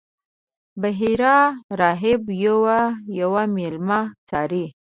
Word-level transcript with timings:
بحیرا 0.81 1.37
راهب 1.79 2.21
یو 2.45 2.59
یو 3.19 3.31
میلمه 3.55 3.99
څاري. 4.29 4.65